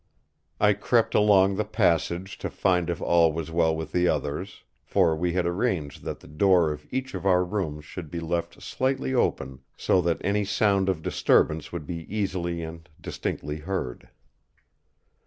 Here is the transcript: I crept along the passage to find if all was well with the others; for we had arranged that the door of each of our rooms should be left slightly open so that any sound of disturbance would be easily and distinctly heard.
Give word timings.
I 0.59 0.73
crept 0.73 1.13
along 1.13 1.57
the 1.57 1.63
passage 1.63 2.39
to 2.39 2.49
find 2.49 2.89
if 2.89 3.03
all 3.03 3.31
was 3.31 3.51
well 3.51 3.75
with 3.75 3.91
the 3.91 4.07
others; 4.07 4.63
for 4.83 5.15
we 5.15 5.33
had 5.33 5.45
arranged 5.45 6.01
that 6.05 6.21
the 6.21 6.27
door 6.27 6.71
of 6.73 6.87
each 6.89 7.13
of 7.13 7.23
our 7.27 7.43
rooms 7.43 7.85
should 7.85 8.09
be 8.09 8.19
left 8.19 8.63
slightly 8.63 9.13
open 9.13 9.59
so 9.77 10.01
that 10.01 10.17
any 10.25 10.43
sound 10.43 10.89
of 10.89 11.03
disturbance 11.03 11.71
would 11.71 11.85
be 11.85 12.07
easily 12.09 12.63
and 12.63 12.89
distinctly 12.99 13.57
heard. 13.59 14.09